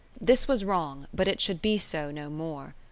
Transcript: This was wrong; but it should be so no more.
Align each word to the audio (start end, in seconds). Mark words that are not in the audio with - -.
This 0.19 0.47
was 0.47 0.65
wrong; 0.65 1.05
but 1.13 1.27
it 1.27 1.39
should 1.39 1.61
be 1.61 1.77
so 1.77 2.09
no 2.09 2.27
more. 2.27 2.73